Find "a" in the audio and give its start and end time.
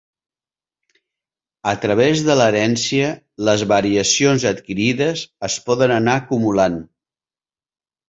1.71-1.73